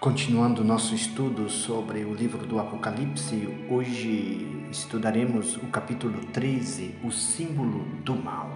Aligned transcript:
Continuando 0.00 0.64
nosso 0.64 0.94
estudo 0.94 1.50
sobre 1.50 2.06
o 2.06 2.14
livro 2.14 2.46
do 2.46 2.58
Apocalipse, 2.58 3.46
hoje 3.68 4.66
estudaremos 4.70 5.58
o 5.58 5.66
capítulo 5.66 6.24
13, 6.32 6.94
o 7.04 7.10
símbolo 7.10 7.84
do 8.02 8.16
mal. 8.16 8.48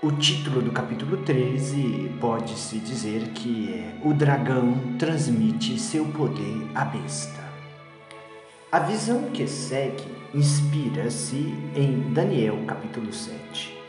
O 0.00 0.12
título 0.12 0.62
do 0.62 0.70
capítulo 0.70 1.16
13 1.24 2.12
pode-se 2.20 2.78
dizer 2.78 3.30
que 3.30 3.74
é 3.74 4.00
O 4.04 4.14
dragão 4.14 4.96
transmite 4.96 5.76
seu 5.76 6.04
poder 6.12 6.64
à 6.72 6.84
besta. 6.84 7.42
A 8.70 8.78
visão 8.78 9.28
que 9.32 9.48
segue 9.48 10.04
inspira-se 10.32 11.52
em 11.74 12.12
Daniel 12.12 12.64
capítulo 12.64 13.12
7 13.12 13.83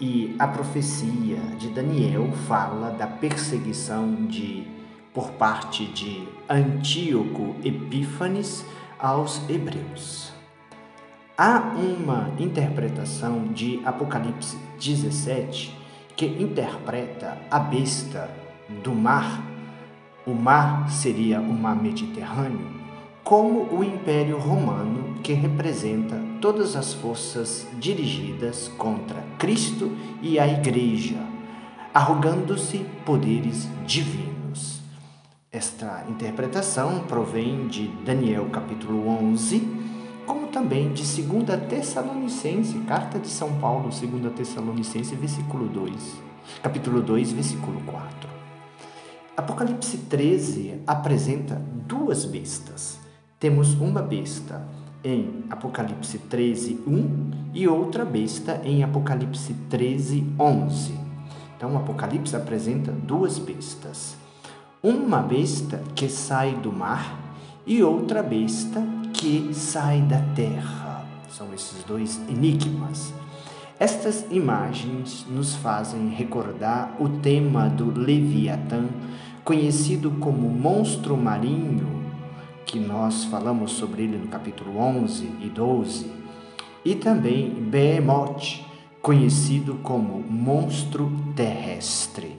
e 0.00 0.36
a 0.38 0.46
profecia 0.46 1.40
de 1.58 1.68
Daniel 1.70 2.30
fala 2.46 2.90
da 2.90 3.06
perseguição 3.06 4.26
de 4.26 4.64
por 5.12 5.32
parte 5.32 5.86
de 5.86 6.28
Antíoco 6.48 7.56
Epífanes 7.64 8.64
aos 8.98 9.42
hebreus. 9.48 10.32
Há 11.36 11.74
uma 11.76 12.32
interpretação 12.38 13.48
de 13.48 13.80
Apocalipse 13.84 14.56
17 14.78 15.76
que 16.14 16.26
interpreta 16.26 17.38
a 17.50 17.58
besta 17.58 18.30
do 18.84 18.94
mar, 18.94 19.42
o 20.26 20.34
mar 20.34 20.90
seria 20.90 21.40
o 21.40 21.52
mar 21.52 21.74
Mediterrâneo, 21.74 22.66
como 23.24 23.74
o 23.74 23.82
Império 23.82 24.38
Romano, 24.38 25.14
que 25.22 25.32
representa 25.32 26.16
todas 26.40 26.76
as 26.76 26.94
forças 26.94 27.66
dirigidas 27.78 28.68
contra 28.78 29.22
Cristo 29.38 29.90
e 30.22 30.38
a 30.38 30.46
Igreja, 30.46 31.18
arrogando-se 31.92 32.78
poderes 33.04 33.68
divinos. 33.86 34.80
Esta 35.50 36.04
interpretação 36.08 37.00
provém 37.06 37.66
de 37.66 37.88
Daniel 38.04 38.48
capítulo 38.50 39.08
11, 39.08 39.66
como 40.26 40.48
também 40.48 40.92
de 40.92 41.02
2 41.02 41.68
Tessalonicense, 41.68 42.78
carta 42.80 43.18
de 43.18 43.28
São 43.28 43.58
Paulo, 43.58 43.90
2 43.90 44.32
Tessalonicense, 44.34 45.14
versículo 45.16 45.68
2, 45.68 46.16
capítulo 46.62 47.00
2, 47.02 47.32
versículo 47.32 47.80
4. 47.82 48.28
Apocalipse 49.36 49.98
13 49.98 50.82
apresenta 50.86 51.54
duas 51.86 52.24
bestas 52.24 52.98
temos 53.38 53.74
uma 53.74 54.02
besta 54.02 54.66
em 55.04 55.44
Apocalipse 55.48 56.18
13, 56.18 56.80
1 56.86 57.30
e 57.54 57.68
outra 57.68 58.04
besta 58.04 58.60
em 58.64 58.82
Apocalipse 58.82 59.54
13, 59.70 60.26
11. 60.38 60.94
Então, 61.56 61.76
Apocalipse 61.76 62.36
apresenta 62.36 62.92
duas 62.92 63.38
bestas. 63.38 64.16
Uma 64.82 65.20
besta 65.20 65.82
que 65.94 66.08
sai 66.08 66.54
do 66.54 66.72
mar 66.72 67.18
e 67.66 67.82
outra 67.82 68.22
besta 68.22 68.82
que 69.12 69.52
sai 69.52 70.00
da 70.02 70.20
terra. 70.34 71.04
São 71.30 71.52
esses 71.52 71.82
dois 71.84 72.20
enigmas. 72.28 73.12
Estas 73.78 74.26
imagens 74.30 75.26
nos 75.30 75.54
fazem 75.54 76.08
recordar 76.08 76.96
o 76.98 77.08
tema 77.08 77.68
do 77.68 77.92
Leviatã, 77.96 78.86
conhecido 79.44 80.10
como 80.12 80.48
monstro 80.48 81.16
marinho 81.16 81.97
que 82.68 82.78
nós 82.78 83.24
falamos 83.24 83.72
sobre 83.72 84.02
ele 84.02 84.18
no 84.18 84.28
capítulo 84.28 84.78
11 84.78 85.24
e 85.40 85.48
12, 85.48 86.12
e 86.84 86.94
também 86.94 87.48
Behemoth, 87.48 88.60
conhecido 89.00 89.76
como 89.76 90.20
monstro 90.20 91.10
terrestre. 91.34 92.38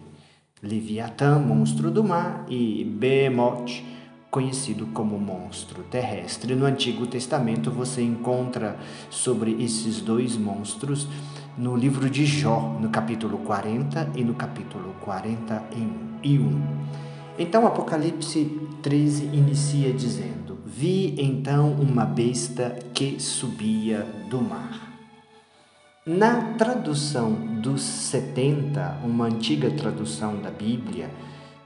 Leviatã, 0.62 1.40
monstro 1.40 1.90
do 1.90 2.04
mar, 2.04 2.46
e 2.48 2.84
Behemoth, 2.84 3.82
conhecido 4.30 4.86
como 4.94 5.18
monstro 5.18 5.82
terrestre. 5.90 6.54
No 6.54 6.68
Antigo 6.68 7.08
Testamento 7.08 7.72
você 7.72 8.04
encontra 8.04 8.78
sobre 9.10 9.54
esses 9.64 10.00
dois 10.00 10.38
monstros 10.38 11.08
no 11.58 11.76
livro 11.76 12.08
de 12.08 12.28
Jó, 12.28 12.78
no 12.80 12.90
capítulo 12.90 13.40
40 13.40 14.12
e 14.16 14.24
no 14.24 14.36
capítulo 14.36 14.94
41. 15.02 17.09
Então 17.40 17.66
Apocalipse 17.66 18.46
13 18.84 19.28
inicia 19.28 19.94
dizendo: 19.94 20.60
Vi 20.66 21.16
então 21.18 21.72
uma 21.72 22.04
besta 22.04 22.78
que 22.94 23.18
subia 23.18 24.06
do 24.30 24.42
mar. 24.42 24.90
Na 26.06 26.56
tradução 26.58 27.32
dos 27.62 27.82
70, 27.82 29.00
uma 29.06 29.26
antiga 29.26 29.72
tradução 29.72 30.36
da 30.42 30.50
Bíblia, 30.50 31.10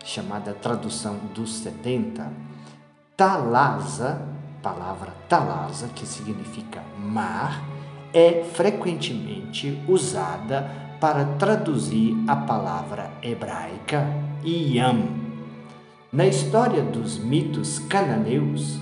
chamada 0.03 0.53
tradução 0.53 1.17
dos 1.33 1.55
70, 1.55 2.31
talasa, 3.17 4.21
palavra 4.61 5.11
talasa, 5.27 5.87
que 5.95 6.05
significa 6.05 6.83
mar, 6.99 7.63
é 8.13 8.43
frequentemente 8.43 9.81
usada 9.87 10.69
para 10.99 11.25
traduzir 11.39 12.15
a 12.27 12.35
palavra 12.35 13.11
hebraica 13.23 14.05
yam 14.45 15.22
na 16.13 16.27
história 16.27 16.83
dos 16.83 17.17
mitos 17.17 17.79
cananeus, 17.79 18.77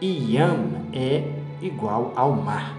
Iam 0.00 0.86
é 0.94 1.30
igual 1.60 2.14
ao 2.16 2.32
mar. 2.32 2.74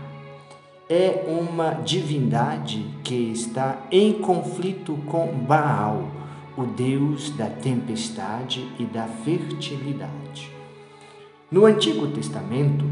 É 0.89 1.23
uma 1.27 1.73
divindade 1.73 2.83
que 3.03 3.13
está 3.13 3.77
em 3.91 4.13
conflito 4.13 4.97
com 5.05 5.27
Baal, 5.27 6.07
o 6.57 6.63
deus 6.63 7.29
da 7.29 7.45
tempestade 7.45 8.67
e 8.79 8.85
da 8.85 9.05
fertilidade. 9.05 10.51
No 11.51 11.67
Antigo 11.67 12.07
Testamento, 12.07 12.83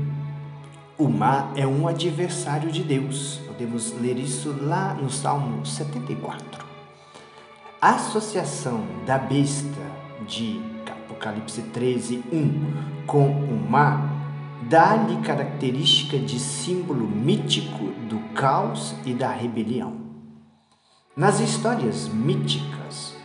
o 0.95 1.07
mar 1.07 1.53
é 1.55 1.65
um 1.65 1.87
adversário 1.87 2.71
de 2.71 2.83
Deus. 2.83 3.41
Podemos 3.47 3.99
ler 3.99 4.19
isso 4.19 4.55
lá 4.61 4.93
no 4.93 5.09
Salmo 5.09 5.65
74. 5.65 6.63
A 7.81 7.95
associação 7.95 8.83
da 9.07 9.17
besta 9.17 9.81
de 10.27 10.78
Apocalipse 11.19 11.61
13, 11.73 12.23
1, 12.31 13.05
com 13.05 13.27
o 13.27 13.69
mar, 13.69 14.09
dá-lhe 14.69 15.17
característica 15.17 16.17
de 16.17 16.39
símbolo 16.39 17.05
mítico 17.05 17.87
do 18.07 18.19
caos 18.33 18.95
e 19.05 19.13
da 19.13 19.29
rebelião. 19.29 19.97
Nas 21.17 21.41
histórias 21.41 22.07
míticas, 22.07 23.17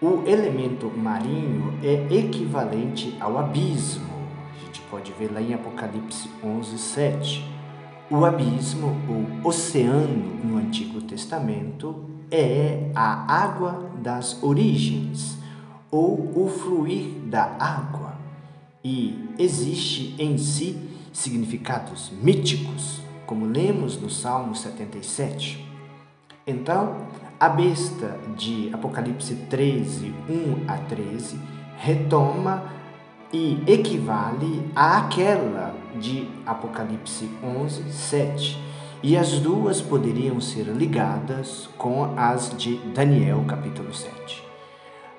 o 0.00 0.22
elemento 0.24 0.88
marinho 0.96 1.76
é 1.82 2.06
equivalente 2.14 3.16
ao 3.18 3.36
abismo. 3.36 4.14
A 4.54 4.66
gente 4.66 4.80
pode 4.82 5.10
ver 5.18 5.32
lá 5.32 5.42
em 5.42 5.54
Apocalipse 5.54 6.30
11, 6.40 6.78
7. 6.78 7.50
O 8.08 8.24
abismo, 8.24 8.96
o 9.08 9.48
oceano 9.48 10.36
no 10.44 10.58
Antigo 10.58 11.00
Testamento, 11.02 12.04
é 12.30 12.92
a 12.94 13.42
água 13.42 13.90
das 14.00 14.40
origens 14.40 15.42
ou 15.94 16.32
o 16.34 16.48
fluir 16.48 17.20
da 17.26 17.54
água, 17.56 18.16
e 18.82 19.30
existe 19.38 20.16
em 20.18 20.36
si 20.36 20.76
significados 21.12 22.10
míticos, 22.20 23.00
como 23.24 23.46
lemos 23.46 23.96
no 23.96 24.10
Salmo 24.10 24.56
77. 24.56 25.64
Então, 26.44 26.96
a 27.38 27.48
besta 27.48 28.18
de 28.36 28.70
Apocalipse 28.72 29.36
13, 29.48 30.12
1 30.28 30.64
a 30.66 30.78
13, 30.78 31.38
retoma 31.78 32.64
e 33.32 33.62
equivale 33.64 34.68
àquela 34.74 35.76
de 36.00 36.28
Apocalipse 36.44 37.30
11, 37.40 37.92
7. 37.92 38.60
E 39.00 39.16
as 39.16 39.38
duas 39.38 39.80
poderiam 39.80 40.40
ser 40.40 40.64
ligadas 40.64 41.68
com 41.78 42.14
as 42.16 42.50
de 42.56 42.78
Daniel, 42.92 43.44
capítulo 43.46 43.94
7. 43.94 44.43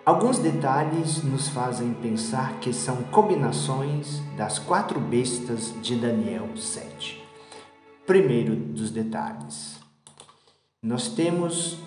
Alguns 0.05 0.37
detalhes 0.37 1.23
nos 1.23 1.47
fazem 1.47 1.91
pensar 1.95 2.59
que 2.59 2.71
são 2.71 2.97
combinações 3.05 4.21
das 4.37 4.59
quatro 4.59 4.99
bestas 4.99 5.73
de 5.81 5.95
Daniel 5.95 6.47
7. 6.55 7.25
Primeiro 8.05 8.55
dos 8.55 8.91
detalhes, 8.91 9.79
nós 10.79 11.07
temos 11.07 11.79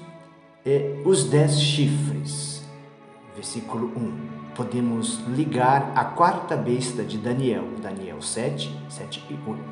eh, 0.67 1.01
os 1.05 1.27
dez 1.27 1.61
chifres, 1.61 2.65
versículo 3.37 3.93
1. 3.97 4.53
Podemos 4.57 5.21
ligar 5.29 5.93
a 5.95 6.05
quarta 6.05 6.57
besta 6.57 7.05
de 7.05 7.19
Daniel, 7.19 7.69
Daniel 7.81 8.21
7, 8.21 8.77
7 8.89 9.25
e 9.31 9.35
8. 9.49 9.63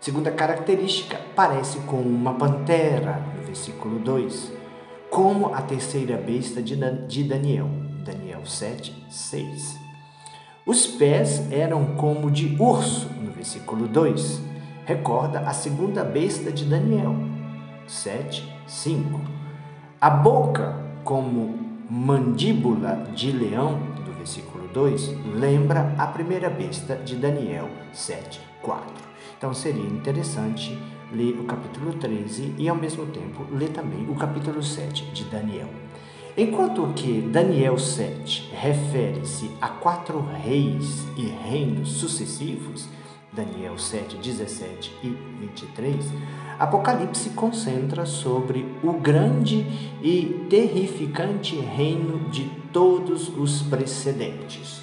Segunda 0.00 0.32
característica, 0.32 1.16
parece 1.36 1.78
com 1.82 2.00
uma 2.00 2.34
pantera, 2.34 3.24
versículo 3.46 4.00
2 4.00 4.61
como 5.12 5.54
a 5.54 5.60
terceira 5.60 6.16
besta 6.16 6.62
de 6.62 6.74
Daniel, 6.74 7.68
Daniel 8.02 8.46
7, 8.46 9.04
6. 9.10 9.78
Os 10.64 10.86
pés 10.86 11.52
eram 11.52 11.96
como 11.96 12.30
de 12.30 12.56
urso, 12.58 13.10
no 13.20 13.30
versículo 13.30 13.86
2. 13.86 14.40
Recorda 14.86 15.40
a 15.40 15.52
segunda 15.52 16.02
besta 16.02 16.50
de 16.50 16.64
Daniel, 16.64 17.14
7, 17.86 18.42
5. 18.66 19.20
A 20.00 20.08
boca 20.08 20.82
como 21.04 21.58
mandíbula 21.90 23.06
de 23.14 23.32
leão, 23.32 23.80
do 24.06 24.12
versículo 24.14 24.66
2, 24.68 25.14
lembra 25.34 25.94
a 25.98 26.06
primeira 26.06 26.48
besta 26.48 26.96
de 26.96 27.16
Daniel 27.16 27.68
7, 27.92 28.40
4. 28.62 28.86
Então 29.36 29.52
seria 29.52 29.84
interessante 29.84 30.74
ler 31.12 31.38
o 31.38 31.44
capítulo 31.44 31.92
13 31.94 32.54
e 32.58 32.68
ao 32.68 32.76
mesmo 32.76 33.06
tempo 33.06 33.46
ler 33.52 33.70
também 33.70 34.08
o 34.08 34.14
capítulo 34.14 34.62
7 34.62 35.04
de 35.12 35.24
Daniel. 35.24 35.68
Enquanto 36.36 36.92
que 36.94 37.20
Daniel 37.20 37.78
7 37.78 38.50
refere-se 38.54 39.50
a 39.60 39.68
quatro 39.68 40.20
reis 40.42 41.06
e 41.16 41.26
reinos 41.26 41.90
sucessivos, 41.90 42.88
Daniel 43.32 43.78
7, 43.78 44.16
17 44.16 44.92
e 45.02 45.08
23, 45.40 45.96
Apocalipse 46.58 47.30
concentra 47.30 48.06
sobre 48.06 48.64
o 48.82 48.92
grande 48.92 49.66
e 50.02 50.46
terrificante 50.48 51.56
reino 51.56 52.30
de 52.30 52.44
todos 52.72 53.28
os 53.36 53.62
precedentes. 53.62 54.80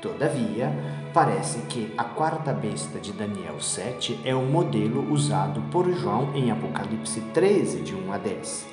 Todavia, 0.00 0.70
parece 1.14 1.60
que 1.68 1.94
a 1.96 2.02
quarta 2.02 2.52
besta 2.52 2.98
de 2.98 3.12
Daniel 3.12 3.60
7 3.60 4.18
é 4.24 4.34
o 4.34 4.42
modelo 4.42 5.12
usado 5.12 5.62
por 5.70 5.88
João 5.92 6.34
em 6.34 6.50
Apocalipse 6.50 7.20
13, 7.32 7.82
de 7.82 7.94
1 7.94 8.12
a 8.12 8.18
10. 8.18 8.66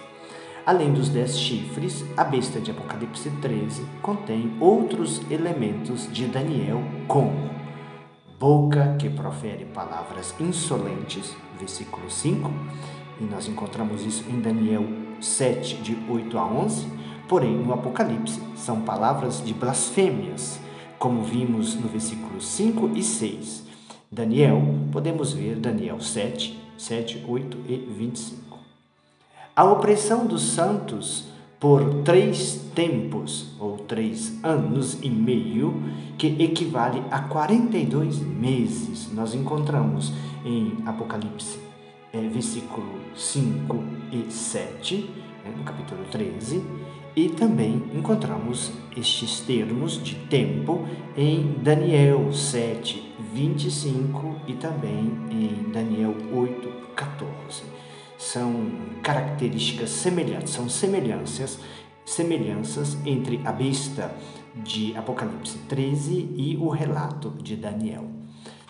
Além 0.66 0.92
dos 0.92 1.08
dez 1.08 1.38
chifres, 1.38 2.04
a 2.18 2.24
besta 2.24 2.60
de 2.60 2.72
Apocalipse 2.72 3.30
13 3.30 3.86
contém 4.02 4.58
outros 4.60 5.22
elementos 5.30 6.12
de 6.12 6.26
Daniel, 6.26 6.82
como 7.08 7.52
boca 8.40 8.96
que 8.98 9.08
profere 9.08 9.66
palavras 9.66 10.34
insolentes, 10.40 11.36
versículo 11.60 12.10
5, 12.10 12.52
e 13.20 13.24
nós 13.24 13.48
encontramos 13.48 14.04
isso 14.04 14.26
em 14.28 14.42
Daniel 14.42 14.84
7, 15.20 15.76
de 15.76 15.96
8 16.10 16.40
a 16.40 16.46
11, 16.46 16.88
porém 17.28 17.56
no 17.56 17.72
Apocalipse 17.72 18.42
são 18.56 18.82
palavras 18.82 19.46
de 19.46 19.54
blasfêmias, 19.54 20.60
como 21.02 21.24
vimos 21.24 21.74
no 21.74 21.88
versículo 21.88 22.40
5 22.40 22.92
e 22.94 23.02
6. 23.02 23.64
Daniel, 24.12 24.62
podemos 24.92 25.34
ver 25.34 25.56
Daniel 25.56 26.00
7, 26.00 26.56
7, 26.78 27.26
8 27.28 27.58
e 27.68 27.76
25. 27.98 28.60
A 29.56 29.64
opressão 29.64 30.28
dos 30.28 30.44
santos 30.44 31.26
por 31.60 32.04
três 32.04 32.70
tempos, 32.76 33.48
ou 33.60 33.78
três 33.80 34.38
anos 34.44 35.00
e 35.02 35.10
meio, 35.10 35.74
que 36.20 36.28
equivale 36.40 37.02
a 37.10 37.22
42 37.22 38.20
meses. 38.20 39.12
Nós 39.12 39.34
encontramos 39.34 40.14
em 40.46 40.78
Apocalipse, 40.86 41.58
é, 42.14 42.20
versículo 42.28 42.94
5 43.16 43.84
e 44.12 44.32
7, 44.32 45.10
né, 45.44 45.52
no 45.58 45.64
capítulo 45.64 46.04
13, 46.12 46.64
e 47.16 47.30
também 47.30 47.84
encontramos 47.94 48.72
estes 48.96 49.42
termos 49.42 50.02
de 50.02 50.16
tempo 50.16 50.86
em 51.16 51.54
Daniel 51.62 52.32
7, 52.32 53.14
25 53.34 54.36
e 54.48 54.54
também 54.54 55.12
em 55.30 55.72
Daniel 55.72 56.16
8, 56.34 56.70
14 56.96 57.82
são 58.22 58.72
características 59.02 59.90
semelhantes, 59.90 60.54
são 60.54 60.70
semelhanças, 60.70 61.60
semelhanças 62.06 62.96
entre 63.04 63.42
a 63.44 63.52
besta 63.52 64.14
de 64.56 64.96
Apocalipse 64.96 65.58
13 65.68 66.30
e 66.36 66.58
o 66.58 66.70
relato 66.70 67.32
de 67.42 67.56
Daniel. 67.56 68.21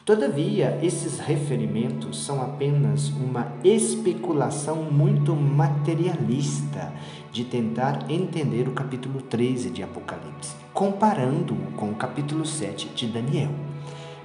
Todavia, 0.04 0.80
esses 0.82 1.20
referimentos 1.20 2.26
são 2.26 2.42
apenas 2.42 3.10
uma 3.10 3.54
especulação 3.64 4.78
muito 4.92 5.36
materialista 5.36 6.92
de 7.32 7.44
tentar 7.44 8.10
entender 8.10 8.68
o 8.68 8.72
capítulo 8.72 9.22
13 9.22 9.70
de 9.70 9.84
Apocalipse, 9.84 10.56
comparando-o 10.74 11.72
com 11.74 11.92
o 11.92 11.96
capítulo 11.96 12.48
7 12.48 12.90
de 12.96 13.06
Daniel. 13.06 13.52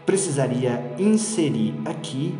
Precisaria 0.06 0.94
inserir 0.98 1.74
aqui 1.84 2.34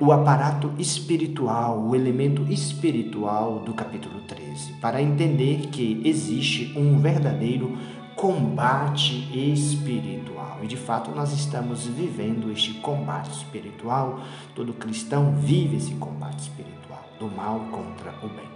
o 0.00 0.10
aparato 0.10 0.72
espiritual, 0.76 1.80
o 1.80 1.94
elemento 1.94 2.42
espiritual 2.50 3.60
do 3.60 3.72
capítulo 3.72 4.20
13, 4.22 4.72
para 4.80 5.00
entender 5.00 5.68
que 5.68 6.00
existe 6.04 6.72
um 6.76 6.98
verdadeiro 6.98 7.76
combate 8.20 9.30
espiritual. 9.32 10.58
E 10.62 10.66
de 10.66 10.76
fato 10.76 11.10
nós 11.10 11.32
estamos 11.32 11.86
vivendo 11.86 12.52
este 12.52 12.74
combate 12.74 13.30
espiritual, 13.30 14.20
todo 14.54 14.74
cristão 14.74 15.34
vive 15.36 15.78
esse 15.78 15.94
combate 15.94 16.40
espiritual, 16.40 17.02
do 17.18 17.28
mal 17.28 17.60
contra 17.70 18.14
o 18.22 18.28
bem. 18.28 18.50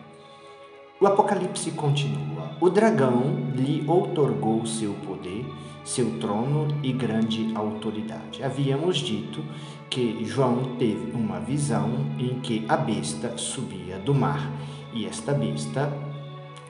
O 1.00 1.06
Apocalipse 1.06 1.70
continua: 1.70 2.50
O 2.60 2.68
dragão 2.68 3.22
lhe 3.54 3.82
outorgou 3.88 4.66
seu 4.66 4.92
poder, 5.06 5.46
seu 5.82 6.18
trono 6.18 6.68
e 6.82 6.92
grande 6.92 7.50
autoridade. 7.54 8.44
Havíamos 8.44 8.98
dito 8.98 9.42
que 9.88 10.26
João 10.26 10.76
teve 10.76 11.12
uma 11.12 11.40
visão 11.40 11.88
em 12.18 12.38
que 12.40 12.66
a 12.68 12.76
besta 12.76 13.38
subia 13.38 13.98
do 13.98 14.14
mar, 14.14 14.46
e 14.92 15.06
esta 15.06 15.32
besta 15.32 15.90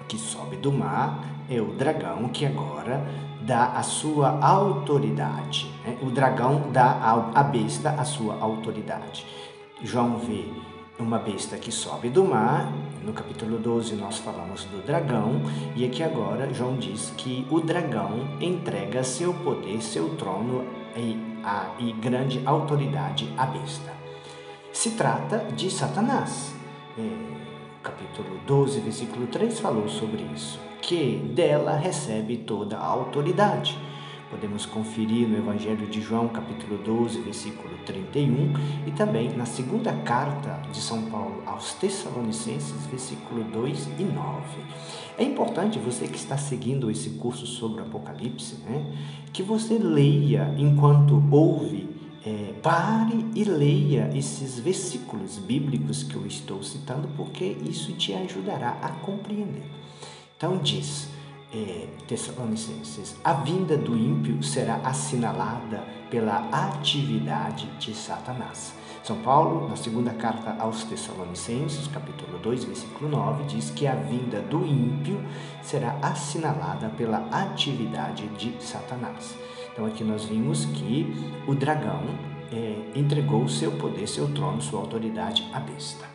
que 0.07 0.17
sobe 0.17 0.57
do 0.57 0.71
mar 0.71 1.34
é 1.49 1.61
o 1.61 1.73
dragão 1.73 2.29
que 2.29 2.47
agora 2.47 3.07
dá 3.43 3.73
a 3.73 3.83
sua 3.83 4.39
autoridade. 4.41 5.71
Né? 5.85 5.99
O 6.03 6.11
dragão 6.11 6.71
dá 6.73 7.31
à 7.35 7.43
besta 7.43 7.91
a 7.91 8.05
sua 8.05 8.39
autoridade. 8.41 9.27
João 9.83 10.19
vê 10.19 10.45
uma 10.99 11.19
besta 11.19 11.57
que 11.59 11.71
sobe 11.71 12.09
do 12.09 12.25
mar. 12.25 12.73
No 13.03 13.13
capítulo 13.13 13.59
12 13.59 13.97
nós 13.97 14.19
falamos 14.19 14.65
do 14.65 14.85
dragão, 14.87 15.43
e 15.77 15.85
aqui 15.85 16.03
agora 16.03 16.53
João 16.55 16.77
diz 16.77 17.13
que 17.17 17.47
o 17.51 17.61
dragão 17.61 18.39
entrega 18.41 19.05
seu 19.05 19.35
poder, 19.35 19.83
seu 19.83 20.17
trono 20.17 20.65
e, 20.97 21.19
a, 21.45 21.75
e 21.79 21.93
grande 21.93 22.41
autoridade 22.47 23.31
à 23.37 23.45
besta. 23.45 23.93
Se 24.73 24.93
trata 24.93 25.39
de 25.55 25.71
Satanás. 25.71 26.55
É, 26.97 27.35
capítulo 27.83 28.41
12, 28.47 28.81
versículo 28.81 29.27
3 29.27 29.61
falou 29.61 29.89
sobre 29.89 30.23
isso, 30.35 30.59
que 30.87 31.17
dela 31.35 31.77
recebe 31.77 32.37
toda 32.37 32.77
a 32.77 32.87
autoridade. 32.87 33.79
Podemos 34.31 34.67
conferir 34.67 35.29
no 35.29 35.39
Evangelho 35.39 35.87
de 35.87 36.01
João, 36.01 36.29
capítulo 36.29 36.77
12, 36.79 37.21
versículo 37.21 37.75
31, 37.87 38.53
e 38.87 38.91
também 38.91 39.35
na 39.35 39.47
segunda 39.47 39.93
carta 39.93 40.61
de 40.71 40.81
São 40.81 41.03
Paulo 41.05 41.43
aos 41.47 41.73
Tessalonicenses, 41.75 42.87
versículo 42.87 43.45
2 43.45 43.89
e 43.99 44.03
9. 44.03 44.43
É 45.17 45.23
importante 45.23 45.79
você 45.79 46.07
que 46.07 46.17
está 46.17 46.37
seguindo 46.37 46.91
esse 46.91 47.11
curso 47.11 47.47
sobre 47.47 47.81
o 47.81 47.85
Apocalipse, 47.85 48.57
né, 48.65 48.85
que 49.33 49.43
você 49.43 49.79
leia 49.79 50.55
enquanto 50.59 51.23
ouve, 51.31 51.89
é, 52.27 52.55
pare 52.63 53.25
e 53.35 53.45
leia 53.45 54.11
esses 54.15 54.59
versículos 54.59 55.39
bíblicos 55.39 56.03
que 56.03 56.17
eu 56.17 56.27
estou 56.27 56.63
citando, 56.63 57.09
porque 57.17 57.57
isso 57.69 57.93
te 57.93 58.13
ajudará 58.13 58.79
a 58.83 58.89
compreender. 58.89 59.63
Então 60.45 60.59
diz 60.59 61.09
é, 61.55 61.89
Tessalonicenses, 62.07 63.17
a 63.25 63.33
vinda 63.33 63.79
do 63.79 63.97
ímpio 63.97 64.43
será 64.43 64.75
assinalada 64.85 65.83
pela 66.11 66.51
atividade 66.53 67.67
de 67.79 67.95
Satanás. 67.95 68.75
São 69.03 69.17
Paulo, 69.23 69.67
na 69.71 69.75
segunda 69.75 70.11
carta 70.11 70.55
aos 70.59 70.85
Tessalonicenses, 70.85 71.87
capítulo 71.87 72.39
2, 72.41 72.65
versículo 72.65 73.09
9, 73.09 73.45
diz 73.45 73.71
que 73.71 73.87
a 73.87 73.95
vinda 73.95 74.43
do 74.43 74.67
ímpio 74.67 75.19
será 75.63 75.97
assinalada 76.03 76.91
pela 76.91 77.27
atividade 77.31 78.29
de 78.37 78.63
Satanás. 78.63 79.35
Então 79.73 79.87
aqui 79.87 80.05
nós 80.05 80.27
vimos 80.27 80.67
que 80.67 81.11
o 81.49 81.55
dragão 81.55 82.03
é, 82.53 82.99
entregou 82.99 83.49
seu 83.49 83.73
poder, 83.73 84.07
seu 84.07 84.31
trono, 84.35 84.61
sua 84.61 84.81
autoridade 84.81 85.49
à 85.55 85.61
besta. 85.61 86.14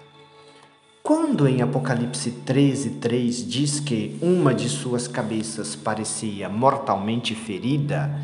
Quando 1.10 1.48
em 1.48 1.60
Apocalipse 1.64 2.30
13, 2.30 2.92
3 3.00 3.48
diz 3.50 3.80
que 3.80 4.16
uma 4.22 4.54
de 4.54 4.70
suas 4.70 5.08
cabeças 5.08 5.76
parecia 5.76 6.48
mortalmente 6.48 7.34
ferida 7.34 8.16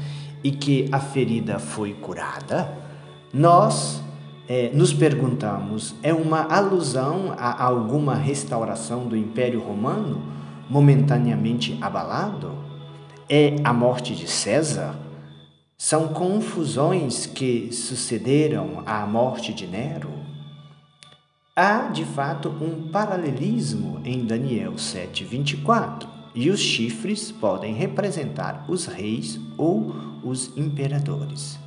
e 0.44 0.52
que 0.52 0.88
a 0.92 1.00
ferida 1.00 1.58
foi 1.58 1.94
curada, 1.94 2.72
nós 3.34 4.04
é, 4.48 4.70
nos 4.72 4.94
perguntamos: 4.94 5.96
é 6.04 6.14
uma 6.14 6.44
alusão 6.44 7.34
a 7.36 7.64
alguma 7.64 8.14
restauração 8.14 9.08
do 9.08 9.18
Império 9.18 9.62
Romano 9.62 10.22
momentaneamente 10.70 11.76
abalado? 11.82 12.52
É 13.28 13.56
a 13.64 13.74
morte 13.74 14.16
de 14.16 14.28
César? 14.28 14.96
São 15.76 16.10
confusões 16.10 17.26
que 17.26 17.74
sucederam 17.74 18.84
à 18.86 19.08
morte 19.08 19.56
de 19.56 19.66
Nero? 19.66 20.25
Há, 21.58 21.88
de 21.88 22.04
fato, 22.04 22.50
um 22.50 22.90
paralelismo 22.90 24.02
em 24.04 24.26
Daniel 24.26 24.74
7:24, 24.74 26.06
e 26.36 26.50
os 26.50 26.60
chifres 26.60 27.32
podem 27.32 27.74
representar 27.74 28.66
os 28.68 28.88
reis 28.88 29.40
ou 29.58 29.96
os 30.22 30.52
imperadores. 30.58 31.58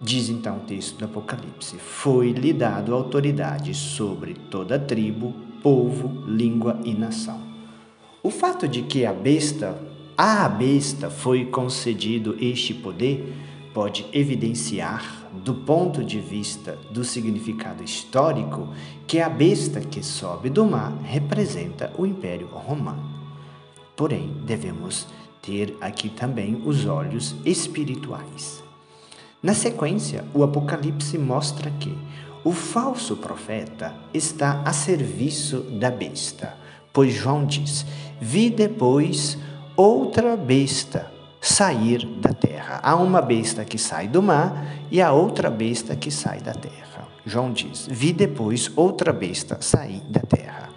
Diz 0.00 0.28
então 0.28 0.58
o 0.58 0.60
texto 0.60 0.96
do 0.98 1.06
Apocalipse: 1.06 1.78
Foi-lhe 1.78 2.52
dado 2.52 2.94
autoridade 2.94 3.74
sobre 3.74 4.34
toda 4.34 4.78
tribo, 4.78 5.34
povo, 5.64 6.22
língua 6.24 6.78
e 6.84 6.94
nação. 6.94 7.40
O 8.22 8.30
fato 8.30 8.68
de 8.68 8.82
que 8.82 9.04
a 9.04 9.12
besta, 9.12 9.76
a 10.16 10.48
besta 10.48 11.10
foi 11.10 11.46
concedido 11.46 12.36
este 12.38 12.72
poder 12.72 13.34
pode 13.74 14.06
evidenciar, 14.12 15.17
do 15.32 15.54
ponto 15.54 16.04
de 16.04 16.20
vista 16.20 16.78
do 16.90 17.04
significado 17.04 17.82
histórico, 17.82 18.68
que 19.06 19.20
a 19.20 19.28
besta 19.28 19.80
que 19.80 20.02
sobe 20.02 20.50
do 20.50 20.64
mar 20.64 20.92
representa 21.02 21.92
o 21.96 22.06
Império 22.06 22.48
Romano. 22.48 23.02
Porém, 23.96 24.32
devemos 24.44 25.06
ter 25.42 25.76
aqui 25.80 26.08
também 26.08 26.62
os 26.64 26.86
olhos 26.86 27.34
espirituais. 27.44 28.62
Na 29.42 29.54
sequência, 29.54 30.24
o 30.34 30.42
Apocalipse 30.42 31.16
mostra 31.16 31.70
que 31.70 31.96
o 32.44 32.52
falso 32.52 33.16
profeta 33.16 33.94
está 34.12 34.62
a 34.64 34.72
serviço 34.72 35.60
da 35.78 35.90
besta, 35.90 36.56
pois 36.92 37.12
João 37.12 37.44
diz: 37.44 37.84
Vi 38.20 38.50
depois 38.50 39.38
outra 39.76 40.36
besta 40.36 41.17
sair 41.40 42.04
da 42.06 42.32
terra. 42.32 42.80
Há 42.82 42.96
uma 42.96 43.22
besta 43.22 43.64
que 43.64 43.78
sai 43.78 44.08
do 44.08 44.22
mar 44.22 44.66
e 44.90 45.00
a 45.00 45.12
outra 45.12 45.50
besta 45.50 45.94
que 45.94 46.10
sai 46.10 46.40
da 46.40 46.52
terra. 46.52 47.08
João 47.24 47.52
diz: 47.52 47.86
Vi 47.90 48.12
depois 48.12 48.70
outra 48.76 49.12
besta 49.12 49.58
sair 49.60 50.00
da 50.08 50.20
terra. 50.20 50.70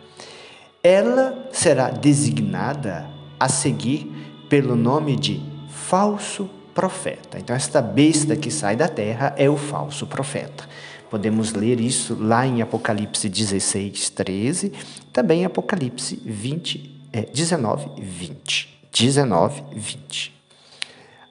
Ela 0.83 1.47
será 1.51 1.89
designada 1.89 3.07
a 3.39 3.47
seguir 3.47 4.11
pelo 4.49 4.75
nome 4.75 5.15
de 5.15 5.41
falso 5.69 6.49
profeta. 6.73 7.37
Então, 7.37 7.55
esta 7.55 7.81
besta 7.81 8.35
que 8.35 8.49
sai 8.49 8.75
da 8.75 8.87
terra 8.87 9.33
é 9.37 9.49
o 9.49 9.57
falso 9.57 10.07
profeta. 10.07 10.67
Podemos 11.09 11.53
ler 11.53 11.79
isso 11.79 12.17
lá 12.19 12.47
em 12.47 12.61
Apocalipse 12.61 13.27
16, 13.27 14.09
13, 14.11 14.71
também 15.11 15.43
Apocalipse 15.43 16.21
20, 16.25 17.07
é, 17.11 17.21
19, 17.23 18.01
20. 18.01 18.69
19, 18.91 19.63
20. 19.75 20.40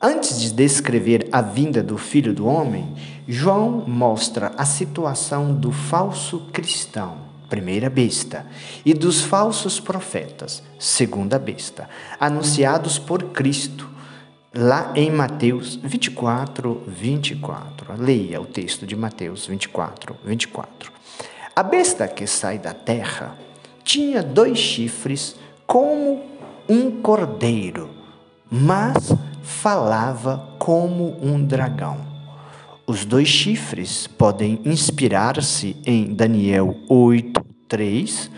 Antes 0.03 0.41
de 0.41 0.51
descrever 0.51 1.29
a 1.31 1.43
vinda 1.43 1.83
do 1.83 1.99
Filho 1.99 2.33
do 2.33 2.47
Homem, 2.47 2.97
João 3.29 3.85
mostra 3.87 4.51
a 4.57 4.65
situação 4.65 5.53
do 5.53 5.71
falso 5.71 6.49
cristão, 6.55 7.19
primeira 7.51 7.91
besta, 7.91 8.47
e 8.83 8.95
dos 8.95 9.21
falsos 9.21 9.79
profetas, 9.79 10.63
segunda 10.79 11.39
besta, 11.39 11.87
anunciados 12.19 12.99
por 12.99 13.25
Cristo, 13.25 13.91
lá 14.55 14.91
em 14.97 15.11
Mateus 15.11 15.77
24, 15.77 16.83
24. 16.87 17.95
Leia 17.99 18.41
o 18.41 18.47
texto 18.47 18.87
de 18.87 18.97
Mateus 18.97 19.47
24, 19.47 20.17
24. 20.25 20.91
A 21.55 21.63
besta 21.63 22.09
que 22.09 22.27
sai 22.27 22.59
da 22.59 22.73
terra 22.73 23.37
tinha 23.85 24.23
dois 24.23 24.57
chifres 24.57 25.37
como 25.67 26.25
um 26.67 27.03
cordeiro, 27.03 27.91
mas 28.51 29.13
falava 29.43 30.55
como 30.59 31.17
um 31.23 31.43
dragão. 31.45 31.99
Os 32.87 33.05
dois 33.05 33.29
chifres 33.29 34.07
podem 34.07 34.61
inspirar-se 34.65 35.77
em 35.87 36.13
Daniel 36.13 36.77
8, 36.89 37.45
3, 37.69 38.31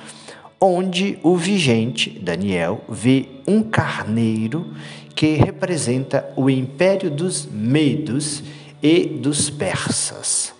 onde 0.61 1.19
o 1.23 1.37
vigente, 1.37 2.11
Daniel, 2.11 2.85
vê 2.89 3.29
um 3.47 3.63
carneiro 3.63 4.75
que 5.15 5.35
representa 5.35 6.31
o 6.37 6.51
império 6.51 7.11
dos 7.11 7.47
medos 7.47 8.43
e 8.83 9.07
dos 9.07 9.49
persas. 9.49 10.53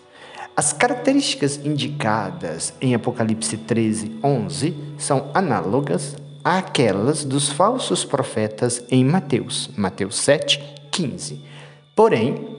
As 0.55 0.73
características 0.73 1.61
indicadas 1.65 2.75
em 2.81 2.95
Apocalipse 2.95 3.57
13, 3.57 4.19
11 4.23 4.75
são 4.99 5.31
análogas 5.33 6.17
àquelas 6.45 7.25
dos 7.25 7.51
falsos 7.51 8.05
profetas 8.05 8.85
em 8.91 9.05
Mateus, 9.05 9.71
Mateus 9.77 10.17
7, 10.17 10.63
15. 10.91 11.41
Porém, 11.95 12.57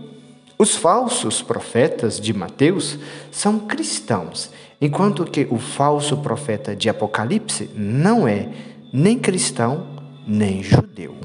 os 0.58 0.75
falsos 0.75 1.42
profetas 1.42 2.20
de 2.20 2.34
Mateus 2.34 2.98
são 3.32 3.60
cristãos, 3.60 4.50
enquanto 4.80 5.25
que 5.25 5.48
o 5.50 5.58
falso 5.58 6.18
profeta 6.18 6.75
de 6.75 6.90
Apocalipse 6.90 7.70
não 7.75 8.28
é 8.28 8.50
nem 8.92 9.18
cristão 9.18 9.88
nem 10.25 10.63
judeu. 10.63 11.16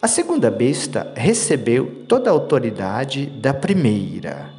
A 0.00 0.08
segunda 0.08 0.50
besta 0.50 1.12
recebeu 1.14 2.04
toda 2.06 2.30
a 2.30 2.32
autoridade 2.32 3.26
da 3.26 3.52
primeira, 3.52 4.50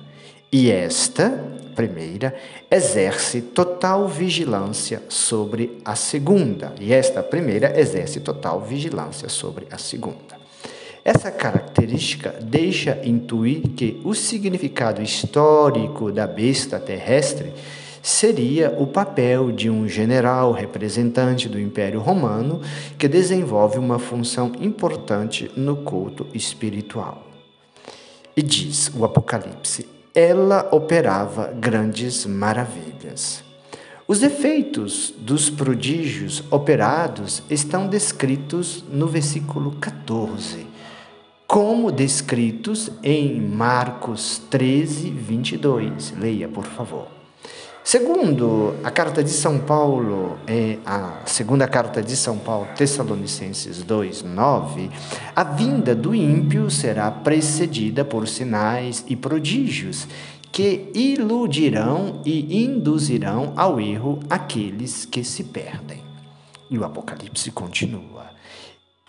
e 0.51 0.69
esta, 0.69 1.60
primeira, 1.75 2.35
exerce 2.69 3.41
total 3.41 4.07
vigilância 4.07 5.01
sobre 5.09 5.79
a 5.83 5.95
segunda, 5.95 6.73
e 6.79 6.93
esta 6.93 7.23
primeira 7.23 7.79
exerce 7.79 8.19
total 8.19 8.61
vigilância 8.61 9.29
sobre 9.29 9.67
a 9.71 9.77
segunda. 9.77 10.41
Essa 11.03 11.31
característica 11.31 12.35
deixa 12.41 12.99
intuir 13.03 13.61
que 13.75 13.99
o 14.03 14.13
significado 14.13 15.01
histórico 15.01 16.11
da 16.11 16.27
besta 16.27 16.79
terrestre 16.79 17.51
seria 18.03 18.75
o 18.77 18.87
papel 18.87 19.51
de 19.51 19.69
um 19.69 19.87
general 19.87 20.51
representante 20.51 21.47
do 21.49 21.59
Império 21.59 21.99
Romano 21.99 22.61
que 22.97 23.07
desenvolve 23.07 23.77
uma 23.77 23.99
função 23.99 24.51
importante 24.59 25.51
no 25.55 25.77
culto 25.77 26.27
espiritual. 26.33 27.27
E 28.35 28.41
diz 28.41 28.91
o 28.95 29.03
Apocalipse: 29.03 29.87
ela 30.13 30.67
operava 30.71 31.53
grandes 31.53 32.25
maravilhas. 32.25 33.43
Os 34.07 34.21
efeitos 34.23 35.13
dos 35.17 35.49
prodígios 35.49 36.43
operados 36.51 37.43
estão 37.49 37.87
descritos 37.87 38.83
no 38.91 39.07
versículo 39.07 39.71
14, 39.79 40.67
como 41.47 41.91
descritos 41.91 42.91
em 43.01 43.39
Marcos 43.39 44.41
13, 44.49 45.09
22. 45.09 46.13
Leia, 46.17 46.49
por 46.49 46.65
favor. 46.65 47.20
Segundo 47.83 48.75
a 48.83 48.91
carta 48.91 49.23
de 49.23 49.31
São 49.31 49.57
Paulo, 49.57 50.37
é 50.45 50.77
a 50.85 51.23
segunda 51.25 51.67
carta 51.67 52.01
de 52.01 52.15
São 52.15 52.37
Paulo, 52.37 52.67
Tessalonicenses 52.75 53.81
2, 53.81 54.21
9, 54.21 54.89
a 55.35 55.43
vinda 55.43 55.95
do 55.95 56.13
ímpio 56.13 56.69
será 56.69 57.09
precedida 57.09 58.05
por 58.05 58.27
sinais 58.27 59.03
e 59.07 59.15
prodígios 59.15 60.07
que 60.51 60.91
iludirão 60.93 62.21
e 62.23 62.63
induzirão 62.63 63.51
ao 63.55 63.81
erro 63.81 64.19
aqueles 64.29 65.03
que 65.03 65.23
se 65.23 65.45
perdem. 65.45 66.03
E 66.69 66.77
o 66.77 66.85
Apocalipse 66.85 67.49
continua. 67.49 68.29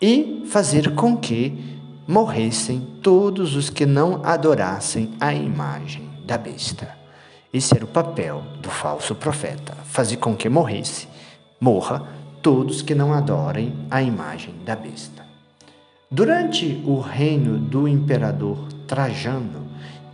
E 0.00 0.44
fazer 0.46 0.94
com 0.94 1.14
que 1.16 1.78
morressem 2.08 2.80
todos 3.02 3.54
os 3.54 3.68
que 3.68 3.84
não 3.84 4.24
adorassem 4.24 5.10
a 5.20 5.32
imagem 5.34 6.08
da 6.24 6.38
besta 6.38 7.01
esse 7.52 7.74
era 7.74 7.84
o 7.84 7.88
papel 7.88 8.42
do 8.60 8.70
falso 8.70 9.14
profeta: 9.14 9.74
fazer 9.84 10.16
com 10.16 10.34
que 10.34 10.48
morresse, 10.48 11.06
morra 11.60 12.06
todos 12.40 12.82
que 12.82 12.94
não 12.94 13.12
adorem 13.12 13.74
a 13.90 14.02
imagem 14.02 14.54
da 14.64 14.74
besta. 14.74 15.22
Durante 16.10 16.82
o 16.84 17.00
reino 17.00 17.58
do 17.58 17.86
imperador 17.86 18.68
Trajano, 18.86 19.68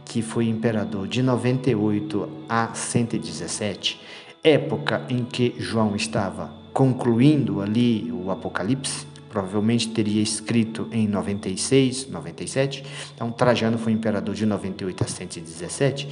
que 0.04 0.23
foi 0.23 0.47
imperador 0.47 1.09
de 1.09 1.23
98 1.23 2.28
a 2.49 2.73
117, 2.73 4.00
época 4.42 5.02
em 5.09 5.25
que 5.25 5.54
João 5.59 5.97
estava 5.97 6.52
concluindo 6.73 7.61
ali 7.61 8.12
o 8.12 8.30
Apocalipse, 8.30 9.07
provavelmente 9.28 9.88
teria 9.88 10.23
escrito 10.23 10.88
em 10.92 11.07
96, 11.07 12.09
97. 12.09 12.85
Então, 13.14 13.30
Trajano 13.30 13.78
foi 13.78 13.92
imperador 13.92 14.35
de 14.35 14.47
98 14.47 15.04
a 15.04 15.07
117. 15.07 16.09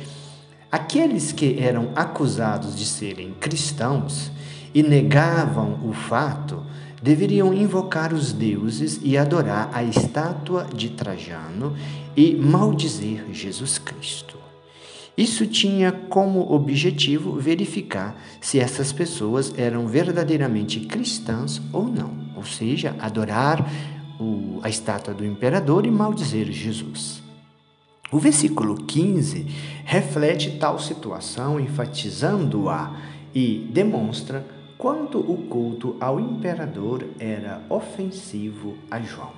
Aqueles 0.76 1.32
que 1.32 1.58
eram 1.58 1.88
acusados 1.96 2.76
de 2.76 2.84
serem 2.84 3.32
cristãos 3.40 4.30
e 4.74 4.82
negavam 4.82 5.80
o 5.88 5.94
fato 5.94 6.62
deveriam 7.02 7.54
invocar 7.54 8.12
os 8.12 8.30
deuses 8.30 9.00
e 9.02 9.16
adorar 9.16 9.70
a 9.72 9.82
estátua 9.82 10.66
de 10.74 10.90
Trajano 10.90 11.74
e 12.14 12.34
maldizer 12.34 13.24
Jesus 13.32 13.78
Cristo. 13.78 14.36
Isso 15.16 15.46
tinha 15.46 15.90
como 15.90 16.52
objetivo 16.52 17.40
verificar 17.40 18.14
se 18.38 18.60
essas 18.60 18.92
pessoas 18.92 19.54
eram 19.56 19.86
verdadeiramente 19.86 20.80
cristãs 20.80 21.58
ou 21.72 21.84
não, 21.84 22.12
ou 22.36 22.44
seja, 22.44 22.94
adorar 22.98 23.66
a 24.62 24.68
estátua 24.68 25.14
do 25.14 25.24
imperador 25.24 25.86
e 25.86 25.90
maldizer 25.90 26.52
Jesus. 26.52 27.24
O 28.12 28.20
versículo 28.20 28.76
15 28.76 29.46
reflete 29.84 30.52
tal 30.58 30.78
situação, 30.78 31.58
enfatizando-a 31.58 32.96
e 33.34 33.68
demonstra 33.72 34.46
quanto 34.78 35.18
o 35.18 35.48
culto 35.48 35.96
ao 35.98 36.20
imperador 36.20 37.04
era 37.18 37.62
ofensivo 37.68 38.76
a 38.88 39.00
João. 39.00 39.32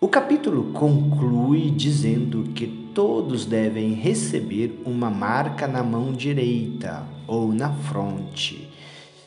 O 0.00 0.08
capítulo 0.08 0.72
conclui 0.72 1.70
dizendo 1.70 2.42
que 2.54 2.66
todos 2.92 3.46
devem 3.46 3.92
receber 3.92 4.82
uma 4.84 5.08
marca 5.08 5.68
na 5.68 5.82
mão 5.82 6.12
direita 6.12 7.04
ou 7.26 7.52
na 7.52 7.72
fronte, 7.72 8.68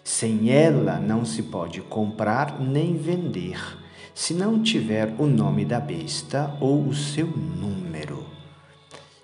Sem 0.03 0.49
ela 0.49 0.99
não 0.99 1.23
se 1.23 1.43
pode 1.43 1.79
comprar 1.79 2.59
nem 2.59 2.97
vender, 2.97 3.57
se 4.13 4.33
não 4.33 4.61
tiver 4.61 5.15
o 5.17 5.25
nome 5.25 5.63
da 5.63 5.79
besta 5.79 6.57
ou 6.59 6.85
o 6.85 6.93
seu 6.93 7.27
número. 7.27 8.22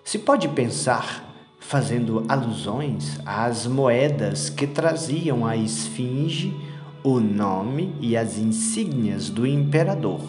Se 0.09 0.17
pode 0.17 0.47
pensar, 0.47 1.23
fazendo 1.59 2.25
alusões 2.27 3.19
às 3.23 3.67
moedas 3.67 4.49
que 4.49 4.65
traziam 4.65 5.45
à 5.45 5.55
esfinge 5.55 6.51
o 7.03 7.19
nome 7.19 7.93
e 8.01 8.17
as 8.17 8.39
insígnias 8.39 9.29
do 9.29 9.45
imperador, 9.45 10.19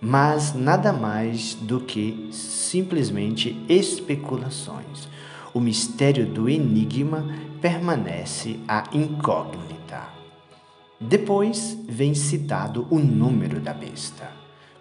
mas 0.00 0.54
nada 0.54 0.90
mais 0.90 1.52
do 1.52 1.80
que 1.80 2.30
simplesmente 2.32 3.62
especulações. 3.68 5.06
O 5.52 5.60
mistério 5.60 6.24
do 6.24 6.48
enigma 6.48 7.28
permanece 7.60 8.58
a 8.66 8.84
incógnita. 8.90 10.08
Depois 10.98 11.76
vem 11.86 12.14
citado 12.14 12.86
o 12.88 12.98
número 12.98 13.60
da 13.60 13.74
besta, 13.74 14.32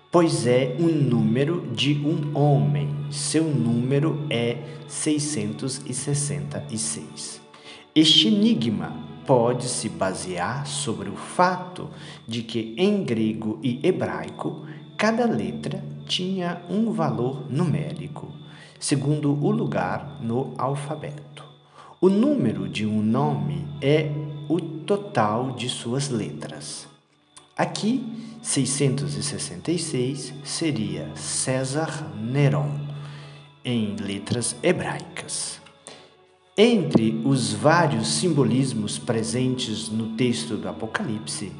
pois 0.10 0.48
é 0.48 0.78
o 0.80 0.88
número 0.88 1.68
de 1.74 1.96
um 1.96 2.38
homem. 2.38 2.99
Seu 3.10 3.44
número 3.44 4.26
é 4.30 4.58
666. 4.88 7.42
Este 7.96 8.28
enigma 8.28 8.94
pode 9.26 9.68
se 9.68 9.90
basear 9.90 10.68
sobre 10.68 11.10
o 11.10 11.16
fato 11.16 11.90
de 12.28 12.44
que 12.44 12.76
em 12.78 13.04
grego 13.04 13.60
e 13.64 13.80
hebraico 13.84 14.68
cada 14.98 15.26
letra 15.26 15.84
tinha 16.06 16.62
um 16.70 16.92
valor 16.92 17.52
numérico, 17.52 18.32
segundo 18.80 19.32
o 19.32 19.50
lugar 19.52 20.20
no 20.22 20.54
alfabeto. 20.58 21.44
O 22.02 22.10
número 22.10 22.68
de 22.68 22.86
um 22.86 23.02
nome 23.02 23.66
é 23.82 24.12
o 24.48 24.60
total 24.60 25.52
de 25.52 25.70
suas 25.70 26.10
letras. 26.10 26.88
Aqui, 27.56 28.04
666 28.42 30.34
seria 30.44 31.10
César 31.16 32.12
Neron, 32.18 32.89
em 33.70 33.96
letras 33.96 34.56
hebraicas. 34.64 35.62
Entre 36.58 37.22
os 37.24 37.54
vários 37.54 38.08
simbolismos 38.08 38.98
presentes 38.98 39.90
no 39.90 40.18
texto 40.18 40.58
do 40.58 40.68
Apocalipse, 40.68 41.52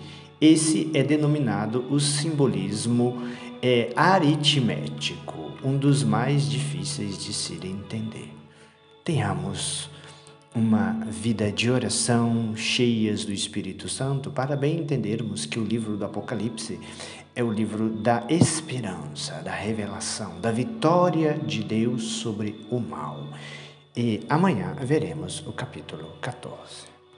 esse 0.42 0.90
é 0.94 1.04
denominado 1.04 1.86
o 1.90 2.00
simbolismo 2.00 3.22
é, 3.62 3.94
aritmético, 3.96 5.52
um 5.64 5.78
dos 5.78 6.04
mais 6.04 6.50
difíceis 6.50 7.18
de 7.24 7.32
se 7.32 7.54
entender. 7.54 8.34
Tenhamos 9.04 9.90
uma 10.54 10.94
vida 11.06 11.52
de 11.52 11.70
oração 11.70 12.56
cheias 12.56 13.24
do 13.24 13.32
Espírito 13.32 13.88
Santo 13.88 14.32
para 14.32 14.56
bem 14.56 14.80
entendermos 14.80 15.46
que 15.46 15.60
o 15.60 15.64
livro 15.64 15.96
do 15.96 16.06
Apocalipse 16.06 16.80
é 17.36 17.44
o 17.44 17.52
livro 17.52 17.90
da 17.90 18.26
esperança, 18.30 19.42
da 19.42 19.52
revelação, 19.52 20.40
da 20.42 20.52
vitória 20.52 21.34
de 21.34 21.64
Deus 21.64 22.04
sobre 22.04 22.66
o 22.70 22.80
mal. 22.80 23.28
E 23.96 24.26
amanhã 24.30 24.76
veremos 24.82 25.46
o 25.48 25.52
capítulo 25.52 26.18
14. 26.22 26.89